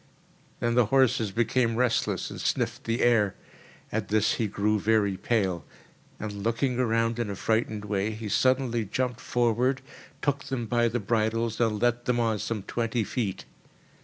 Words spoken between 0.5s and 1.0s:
Then the